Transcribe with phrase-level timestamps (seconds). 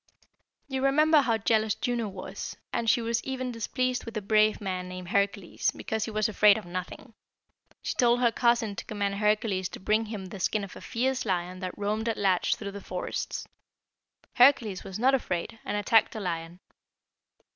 [0.67, 4.89] "You remember how jealous Juno was, and she was even displeased with a brave man
[4.89, 7.13] named Hercules, because he was afraid of nothing.
[7.83, 11.23] She told her cousin to command Hercules to bring him the skin of a fierce
[11.23, 13.47] lion that roamed at large through the forests.
[14.33, 16.61] Hercules was not afraid, and attacked the lion.